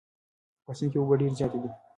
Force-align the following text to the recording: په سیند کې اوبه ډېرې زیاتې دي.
په 0.65 0.71
سیند 0.77 0.91
کې 0.91 0.97
اوبه 0.99 1.15
ډېرې 1.19 1.35
زیاتې 1.39 1.57
دي. 1.63 1.69